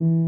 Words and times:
thank 0.00 0.10
mm 0.10 0.14
-hmm. 0.14 0.27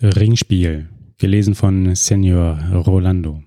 Ringspiel, 0.00 0.88
gelesen 1.18 1.56
von 1.56 1.92
Senor 1.96 2.56
Rolando. 2.72 3.42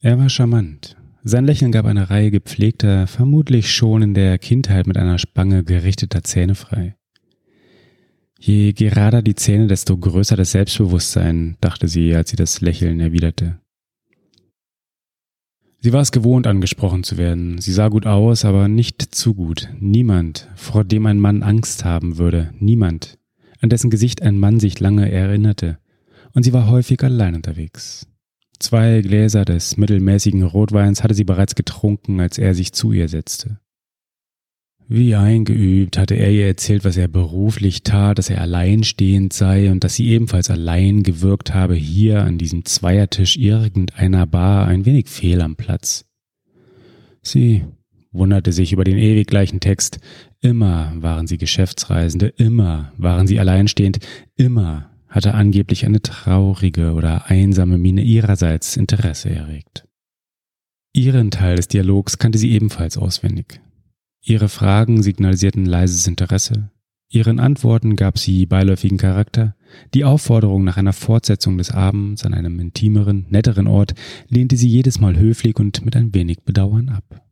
Er 0.00 0.18
war 0.18 0.28
charmant. 0.28 0.96
Sein 1.22 1.44
Lächeln 1.44 1.70
gab 1.70 1.86
eine 1.86 2.10
Reihe 2.10 2.32
gepflegter, 2.32 3.06
vermutlich 3.06 3.72
schon 3.72 4.02
in 4.02 4.14
der 4.14 4.36
Kindheit 4.38 4.88
mit 4.88 4.96
einer 4.96 5.18
Spange 5.18 5.62
gerichteter 5.62 6.24
Zähne 6.24 6.56
frei. 6.56 6.96
Je 8.40 8.72
gerader 8.72 9.22
die 9.22 9.36
Zähne, 9.36 9.68
desto 9.68 9.96
größer 9.96 10.34
das 10.34 10.50
Selbstbewusstsein, 10.50 11.56
dachte 11.60 11.86
sie, 11.86 12.12
als 12.12 12.30
sie 12.30 12.36
das 12.36 12.60
Lächeln 12.60 12.98
erwiderte. 12.98 13.60
Sie 15.78 15.92
war 15.92 16.00
es 16.00 16.10
gewohnt, 16.10 16.48
angesprochen 16.48 17.04
zu 17.04 17.16
werden. 17.16 17.60
Sie 17.60 17.72
sah 17.72 17.90
gut 17.90 18.06
aus, 18.06 18.44
aber 18.44 18.66
nicht 18.66 19.00
zu 19.14 19.34
gut. 19.34 19.68
Niemand, 19.78 20.48
vor 20.56 20.82
dem 20.82 21.06
ein 21.06 21.20
Mann 21.20 21.44
Angst 21.44 21.84
haben 21.84 22.18
würde. 22.18 22.52
Niemand, 22.58 23.18
an 23.64 23.70
dessen 23.70 23.90
Gesicht 23.90 24.22
ein 24.22 24.38
Mann 24.38 24.60
sich 24.60 24.78
lange 24.78 25.10
erinnerte, 25.10 25.78
und 26.34 26.44
sie 26.44 26.52
war 26.52 26.68
häufig 26.68 27.02
allein 27.02 27.34
unterwegs. 27.34 28.06
Zwei 28.60 29.00
Gläser 29.00 29.44
des 29.44 29.76
mittelmäßigen 29.76 30.42
Rotweins 30.42 31.02
hatte 31.02 31.14
sie 31.14 31.24
bereits 31.24 31.54
getrunken, 31.54 32.20
als 32.20 32.38
er 32.38 32.54
sich 32.54 32.72
zu 32.72 32.92
ihr 32.92 33.08
setzte. 33.08 33.58
Wie 34.86 35.14
eingeübt 35.14 35.96
hatte 35.96 36.14
er 36.14 36.30
ihr 36.30 36.46
erzählt, 36.46 36.84
was 36.84 36.98
er 36.98 37.08
beruflich 37.08 37.82
tat, 37.84 38.18
dass 38.18 38.28
er 38.28 38.42
alleinstehend 38.42 39.32
sei 39.32 39.70
und 39.70 39.82
dass 39.82 39.94
sie 39.94 40.08
ebenfalls 40.08 40.50
allein 40.50 41.02
gewirkt 41.02 41.54
habe, 41.54 41.74
hier 41.74 42.22
an 42.22 42.36
diesem 42.36 42.66
Zweiertisch 42.66 43.38
irgendeiner 43.38 44.26
Bar 44.26 44.66
ein 44.66 44.84
wenig 44.84 45.08
fehl 45.08 45.40
am 45.40 45.56
Platz. 45.56 46.04
Sie 47.22 47.64
wunderte 48.14 48.52
sich 48.52 48.72
über 48.72 48.84
den 48.84 48.96
ewig 48.96 49.26
gleichen 49.26 49.60
Text. 49.60 49.98
Immer 50.40 50.92
waren 50.96 51.26
sie 51.26 51.36
Geschäftsreisende, 51.36 52.28
immer 52.28 52.92
waren 52.96 53.26
sie 53.26 53.38
alleinstehend, 53.38 53.98
immer 54.36 54.90
hatte 55.08 55.34
angeblich 55.34 55.84
eine 55.84 56.00
traurige 56.00 56.92
oder 56.92 57.26
einsame 57.30 57.78
Miene 57.78 58.02
ihrerseits 58.02 58.76
Interesse 58.76 59.30
erregt. 59.30 59.86
Ihren 60.92 61.30
Teil 61.30 61.56
des 61.56 61.68
Dialogs 61.68 62.18
kannte 62.18 62.38
sie 62.38 62.52
ebenfalls 62.52 62.96
auswendig. 62.96 63.60
Ihre 64.22 64.48
Fragen 64.48 65.02
signalisierten 65.02 65.66
leises 65.66 66.06
Interesse, 66.06 66.70
ihren 67.08 67.38
Antworten 67.38 67.94
gab 67.94 68.18
sie 68.18 68.46
beiläufigen 68.46 68.98
Charakter, 68.98 69.54
die 69.92 70.04
Aufforderung 70.04 70.64
nach 70.64 70.76
einer 70.76 70.92
Fortsetzung 70.92 71.58
des 71.58 71.70
Abends 71.70 72.24
an 72.24 72.34
einem 72.34 72.58
intimeren, 72.58 73.26
netteren 73.28 73.66
Ort 73.66 73.94
lehnte 74.28 74.56
sie 74.56 74.68
jedes 74.68 75.00
Mal 75.00 75.16
höflich 75.16 75.56
und 75.58 75.84
mit 75.84 75.94
ein 75.94 76.14
wenig 76.14 76.42
Bedauern 76.44 76.88
ab. 76.88 77.22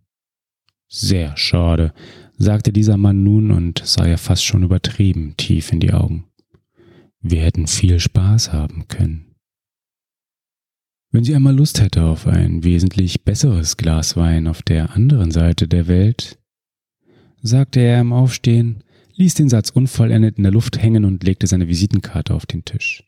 Sehr 0.94 1.34
schade, 1.38 1.94
sagte 2.36 2.70
dieser 2.70 2.98
Mann 2.98 3.22
nun 3.22 3.50
und 3.50 3.80
sah 3.82 4.06
ihr 4.06 4.19
fast 4.19 4.44
schon 4.44 4.62
übertrieben 4.62 5.34
tief 5.38 5.72
in 5.72 5.80
die 5.80 5.94
Augen. 5.94 6.26
Wir 7.22 7.41
hätten 7.41 7.66
viel 7.66 7.98
Spaß 7.98 8.53
haben 8.53 8.88
können. 8.88 9.34
Wenn 11.10 11.25
sie 11.25 11.34
einmal 11.34 11.56
Lust 11.56 11.80
hätte 11.80 12.03
auf 12.03 12.26
ein 12.26 12.62
wesentlich 12.62 13.25
besseres 13.25 13.78
Glas 13.78 14.19
Wein 14.19 14.47
auf 14.47 14.60
der 14.60 14.94
anderen 14.94 15.30
Seite 15.30 15.66
der 15.66 15.88
Welt, 15.88 16.38
sagte 17.41 17.80
er 17.80 18.03
im 18.03 18.12
Aufstehen, 18.12 18.84
ließ 19.14 19.32
den 19.32 19.48
Satz 19.48 19.70
unvollendet 19.70 20.36
in 20.36 20.42
der 20.42 20.53
Luft 20.53 20.82
hängen 20.82 21.06
und 21.06 21.24
legte 21.24 21.47
seine 21.47 21.69
Visitenkarte 21.69 22.34
auf 22.34 22.44
den 22.44 22.66
Tisch. 22.66 23.03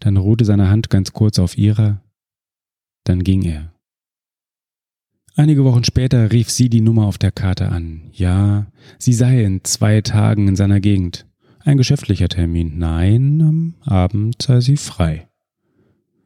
Dann 0.00 0.18
ruhte 0.18 0.44
seine 0.44 0.68
Hand 0.68 0.90
ganz 0.90 1.14
kurz 1.14 1.38
auf 1.38 1.56
ihrer, 1.56 2.02
dann 3.04 3.24
ging 3.24 3.42
er. 3.42 3.72
Einige 5.36 5.64
Wochen 5.64 5.84
später 5.84 6.32
rief 6.32 6.50
sie 6.50 6.68
die 6.68 6.80
Nummer 6.80 7.06
auf 7.06 7.18
der 7.18 7.30
Karte 7.30 7.70
an. 7.70 8.02
Ja, 8.12 8.66
sie 8.98 9.12
sei 9.12 9.44
in 9.44 9.64
zwei 9.64 10.00
Tagen 10.00 10.48
in 10.48 10.56
seiner 10.56 10.80
Gegend. 10.80 11.26
Ein 11.60 11.76
geschäftlicher 11.76 12.28
Termin. 12.28 12.78
Nein, 12.78 13.40
am 13.42 13.74
Abend 13.82 14.42
sei 14.42 14.60
sie 14.60 14.76
frei. 14.76 15.28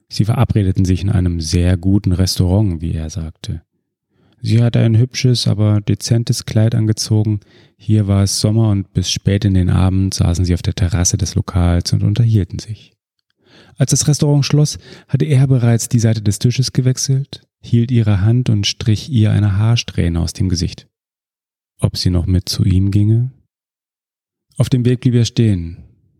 Sie 0.09 0.25
verabredeten 0.25 0.85
sich 0.85 1.03
in 1.03 1.11
einem 1.11 1.41
sehr 1.41 1.77
guten 1.77 2.13
Restaurant, 2.13 2.81
wie 2.81 2.93
er 2.93 3.11
sagte. 3.11 3.63
Sie 4.41 4.63
hatte 4.63 4.81
ein 4.81 4.97
hübsches, 4.97 5.49
aber 5.49 5.81
dezentes 5.81 6.45
Kleid 6.45 6.75
angezogen. 6.75 7.41
Hier 7.77 8.07
war 8.07 8.23
es 8.23 8.41
Sommer 8.41 8.71
und 8.71 8.93
bis 8.93 9.11
spät 9.11 9.45
in 9.45 9.55
den 9.55 9.71
Abend 9.71 10.15
saßen 10.15 10.45
sie 10.45 10.55
auf 10.55 10.63
der 10.63 10.75
Terrasse 10.75 11.17
des 11.17 11.35
Lokals 11.35 11.93
und 11.93 12.03
unterhielten 12.03 12.59
sich. 12.59 12.94
Als 13.77 13.91
das 13.91 14.07
Restaurant 14.07 14.45
schloss, 14.45 14.79
hatte 15.09 15.25
er 15.25 15.47
bereits 15.47 15.89
die 15.89 15.99
Seite 15.99 16.23
des 16.23 16.39
Tisches 16.39 16.73
gewechselt, 16.73 17.47
hielt 17.61 17.91
ihre 17.91 18.21
Hand 18.21 18.49
und 18.51 18.67
strich 18.67 19.11
ihr 19.11 19.31
eine 19.31 19.57
Haarsträhne 19.57 20.21
aus 20.21 20.33
dem 20.33 20.49
Gesicht. 20.49 20.89
Ob 21.81 21.97
sie 21.97 22.11
noch 22.11 22.27
mit 22.27 22.49
zu 22.49 22.65
ihm 22.65 22.91
ginge? 22.91 23.33
Auf 24.57 24.69
dem 24.69 24.85
Weg 24.85 25.01
blieb 25.01 25.15
er 25.15 25.25
stehen, 25.25 25.79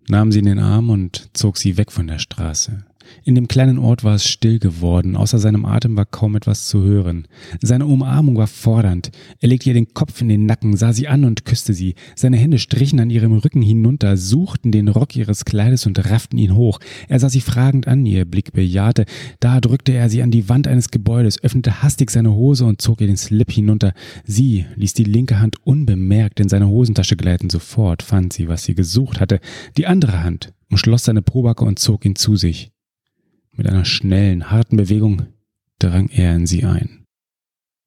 nahm 0.09 0.33
sie 0.33 0.41
in 0.41 0.47
den 0.47 0.59
Arm 0.59 0.91
und 0.91 1.31
zog 1.35 1.57
sie 1.57 1.77
weg 1.77 1.93
von 1.93 2.07
der 2.07 2.19
Straße. 2.19 2.85
In 3.25 3.35
dem 3.35 3.49
kleinen 3.49 3.79
Ort 3.79 4.05
war 4.05 4.15
es 4.15 4.27
still 4.27 4.59
geworden, 4.59 5.17
außer 5.17 5.39
seinem 5.39 5.65
Atem 5.65 5.97
war 5.97 6.07
kaum 6.07 6.37
etwas 6.37 6.67
zu 6.69 6.83
hören. 6.83 7.27
Seine 7.63 7.87
Umarmung 7.87 8.37
war 8.37 8.47
fordernd. 8.47 9.11
Er 9.41 9.49
legte 9.49 9.71
ihr 9.71 9.75
den 9.75 9.95
Kopf 9.95 10.21
in 10.21 10.29
den 10.29 10.47
Nacken, 10.47 10.77
sah 10.77 10.93
sie 10.93 11.09
an 11.09 11.25
und 11.25 11.45
küsste 11.45 11.75
sie. 11.75 11.95
Seine 12.15 12.37
Hände 12.37 12.59
strichen 12.59 13.01
an 13.01 13.11
ihrem 13.11 13.33
Rücken 13.33 13.63
hinunter, 13.63 14.17
suchten 14.17 14.73
den 14.73 14.89
Rock 14.89 15.17
ihres 15.17 15.45
Kleides 15.45 15.87
und 15.87 16.11
rafften 16.11 16.39
ihn 16.39 16.55
hoch. 16.55 16.81
Er 17.09 17.21
sah 17.21 17.29
sie 17.29 17.41
fragend 17.41 17.89
an, 17.89 18.05
ihr 18.07 18.25
Blick 18.25 18.53
bejahte. 18.53 19.05
Da 19.41 19.61
drückte 19.61 19.93
er 19.93 20.11
sie 20.11 20.23
an 20.23 20.31
die 20.31 20.49
Wand 20.49 20.69
eines 20.69 20.91
Gebäudes, 20.91 21.43
öffnete 21.43 21.83
hastig 21.83 22.11
seine 22.11 22.33
Hose 22.33 22.65
und 22.65 22.83
zog 22.83 23.01
ihr 23.01 23.07
den 23.07 23.17
Slip 23.17 23.51
hinunter. 23.51 23.95
Sie 24.25 24.67
ließ 24.77 24.95
die 24.95 25.05
linke 25.05 25.41
Hand 25.41 25.57
unbemerkt 25.65 26.41
in 26.41 26.49
seine 26.49 26.69
Hosentasche 26.69 27.17
gleiten. 27.17 27.51
Sofort 27.51 28.03
fand 28.03 28.33
sie, 28.33 28.49
was 28.49 28.65
sie 28.65 28.75
gesucht 28.75 29.21
hatte. 29.21 29.41
Die 29.77 29.87
andere 29.87 30.23
Hand 30.23 30.53
umschloss 30.71 31.05
seine 31.05 31.23
Probacke 31.23 31.65
und 31.65 31.79
zog 31.79 32.05
ihn 32.05 32.17
zu 32.17 32.37
sich. 32.37 32.74
Mit 33.57 33.69
einer 33.69 33.85
schnellen, 33.85 34.51
harten 34.51 34.77
Bewegung 34.77 35.27
drang 35.79 36.09
er 36.09 36.35
in 36.35 36.47
sie 36.47 36.65
ein. 36.65 37.05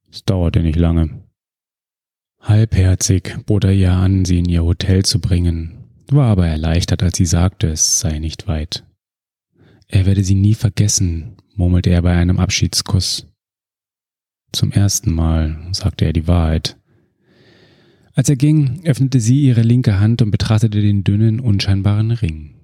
Es 0.09 0.23
dauerte 0.23 0.61
nicht 0.61 0.77
lange. 0.77 1.23
Halbherzig 2.39 3.35
bot 3.45 3.65
er 3.65 3.73
ihr 3.73 3.91
an, 3.91 4.23
sie 4.23 4.39
in 4.39 4.45
ihr 4.45 4.63
Hotel 4.63 5.03
zu 5.03 5.19
bringen, 5.19 5.83
war 6.09 6.27
aber 6.27 6.47
erleichtert, 6.47 7.03
als 7.03 7.17
sie 7.17 7.25
sagte, 7.25 7.67
es 7.67 7.99
sei 7.99 8.19
nicht 8.19 8.47
weit. 8.47 8.85
Er 9.87 10.05
werde 10.05 10.23
sie 10.23 10.35
nie 10.35 10.53
vergessen, 10.53 11.37
murmelte 11.55 11.89
er 11.89 12.01
bei 12.01 12.15
einem 12.15 12.39
Abschiedskuss. 12.39 13.27
Zum 14.53 14.71
ersten 14.71 15.11
Mal 15.13 15.57
sagte 15.71 16.05
er 16.05 16.13
die 16.13 16.27
Wahrheit. 16.27 16.77
Als 18.13 18.29
er 18.29 18.35
ging, 18.37 18.81
öffnete 18.85 19.19
sie 19.19 19.41
ihre 19.41 19.61
linke 19.61 19.99
Hand 19.99 20.21
und 20.21 20.31
betrachtete 20.31 20.81
den 20.81 21.03
dünnen, 21.03 21.39
unscheinbaren 21.39 22.11
Ring. 22.11 22.56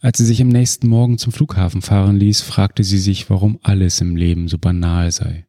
Als 0.00 0.18
sie 0.18 0.26
sich 0.26 0.42
am 0.42 0.48
nächsten 0.48 0.88
Morgen 0.88 1.18
zum 1.18 1.32
Flughafen 1.32 1.82
fahren 1.82 2.16
ließ, 2.16 2.42
fragte 2.42 2.84
sie 2.84 2.98
sich, 2.98 3.30
warum 3.30 3.58
alles 3.62 4.00
im 4.00 4.16
Leben 4.16 4.48
so 4.48 4.58
banal 4.58 5.10
sei. 5.10 5.46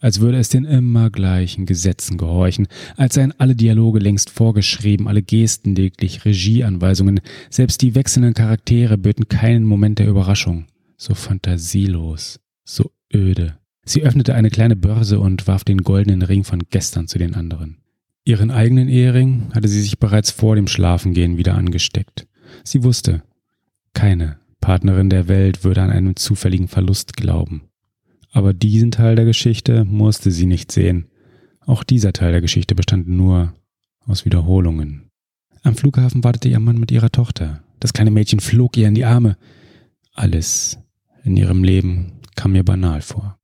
Als 0.00 0.20
würde 0.20 0.38
es 0.38 0.48
den 0.48 0.64
immer 0.64 1.10
gleichen 1.10 1.66
Gesetzen 1.66 2.16
gehorchen, 2.16 2.68
als 2.96 3.14
seien 3.14 3.34
alle 3.38 3.54
Dialoge 3.54 3.98
längst 3.98 4.30
vorgeschrieben, 4.30 5.08
alle 5.08 5.22
Gesten 5.22 5.74
lediglich 5.74 6.24
Regieanweisungen, 6.24 7.20
selbst 7.50 7.82
die 7.82 7.94
wechselnden 7.94 8.32
Charaktere 8.32 8.96
böten 8.96 9.28
keinen 9.28 9.64
Moment 9.64 9.98
der 9.98 10.08
Überraschung. 10.08 10.64
So 10.96 11.14
fantasielos, 11.14 12.40
so 12.64 12.92
öde. 13.14 13.58
Sie 13.84 14.02
öffnete 14.02 14.34
eine 14.34 14.50
kleine 14.50 14.76
Börse 14.76 15.20
und 15.20 15.46
warf 15.46 15.64
den 15.64 15.82
goldenen 15.82 16.22
Ring 16.22 16.44
von 16.44 16.62
gestern 16.70 17.06
zu 17.06 17.18
den 17.18 17.34
anderen. 17.34 17.78
Ihren 18.24 18.50
eigenen 18.50 18.88
Ehering 18.88 19.48
hatte 19.52 19.68
sie 19.68 19.82
sich 19.82 19.98
bereits 19.98 20.30
vor 20.30 20.56
dem 20.56 20.66
Schlafengehen 20.66 21.36
wieder 21.36 21.54
angesteckt. 21.56 22.26
Sie 22.64 22.84
wusste, 22.84 23.22
keine 23.94 24.38
Partnerin 24.60 25.10
der 25.10 25.28
Welt 25.28 25.64
würde 25.64 25.82
an 25.82 25.90
einen 25.90 26.16
zufälligen 26.16 26.68
Verlust 26.68 27.16
glauben. 27.16 27.62
Aber 28.32 28.52
diesen 28.52 28.90
Teil 28.90 29.16
der 29.16 29.24
Geschichte 29.24 29.84
musste 29.84 30.30
sie 30.30 30.46
nicht 30.46 30.70
sehen. 30.70 31.08
Auch 31.60 31.82
dieser 31.82 32.12
Teil 32.12 32.32
der 32.32 32.40
Geschichte 32.40 32.74
bestand 32.74 33.08
nur 33.08 33.54
aus 34.06 34.24
Wiederholungen. 34.24 35.10
Am 35.62 35.76
Flughafen 35.76 36.24
wartete 36.24 36.48
ihr 36.48 36.60
Mann 36.60 36.78
mit 36.78 36.90
ihrer 36.90 37.10
Tochter. 37.10 37.62
Das 37.80 37.92
kleine 37.92 38.10
Mädchen 38.10 38.40
flog 38.40 38.76
ihr 38.76 38.88
in 38.88 38.94
die 38.94 39.04
Arme. 39.04 39.36
Alles 40.14 40.78
in 41.24 41.36
ihrem 41.36 41.64
Leben 41.64 42.20
kam 42.34 42.52
mir 42.52 42.64
banal 42.64 43.02
vor. 43.02 43.38